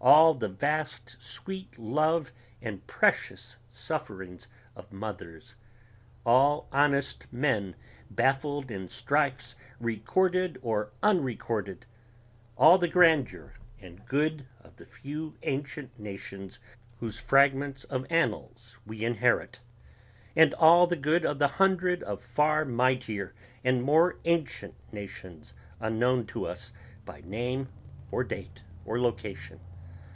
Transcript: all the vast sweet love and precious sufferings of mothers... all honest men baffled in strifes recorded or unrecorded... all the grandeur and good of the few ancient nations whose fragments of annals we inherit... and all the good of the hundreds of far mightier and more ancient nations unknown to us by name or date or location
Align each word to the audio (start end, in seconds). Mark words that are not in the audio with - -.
all 0.00 0.34
the 0.34 0.48
vast 0.50 1.16
sweet 1.18 1.78
love 1.78 2.30
and 2.60 2.86
precious 2.86 3.56
sufferings 3.70 4.46
of 4.76 4.92
mothers... 4.92 5.54
all 6.26 6.68
honest 6.70 7.26
men 7.32 7.74
baffled 8.10 8.70
in 8.70 8.86
strifes 8.86 9.56
recorded 9.80 10.58
or 10.60 10.90
unrecorded... 11.02 11.86
all 12.58 12.76
the 12.76 12.86
grandeur 12.86 13.54
and 13.80 14.04
good 14.04 14.44
of 14.60 14.76
the 14.76 14.84
few 14.84 15.34
ancient 15.44 15.98
nations 15.98 16.58
whose 17.00 17.18
fragments 17.18 17.82
of 17.84 18.04
annals 18.10 18.76
we 18.86 19.02
inherit... 19.06 19.58
and 20.36 20.52
all 20.56 20.86
the 20.86 20.96
good 20.96 21.24
of 21.24 21.38
the 21.38 21.48
hundreds 21.48 22.02
of 22.02 22.22
far 22.22 22.66
mightier 22.66 23.32
and 23.64 23.82
more 23.82 24.18
ancient 24.26 24.74
nations 24.92 25.54
unknown 25.80 26.26
to 26.26 26.44
us 26.46 26.74
by 27.06 27.22
name 27.22 27.66
or 28.10 28.22
date 28.22 28.60
or 28.84 29.00
location 29.00 29.58